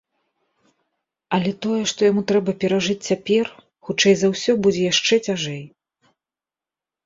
Але 1.37 1.51
тое, 1.65 1.81
што 1.91 2.07
яму 2.11 2.21
трэба 2.33 2.51
перажыць 2.65 2.97
цяпер, 3.11 3.45
хутчэй 3.85 4.15
за 4.25 4.33
ўсё, 4.35 4.51
будзе 4.67 4.81
яшчэ 4.93 5.15
цяжэй. 5.27 5.63